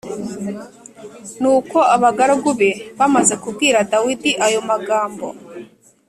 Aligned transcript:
Nuko 1.41 1.77
abagaragu 1.95 2.49
be 2.59 2.69
bamaze 2.99 3.33
kubwira 3.43 3.77
Dawidi 3.91 4.31
ayo 4.45 4.59
magambo 4.69 5.27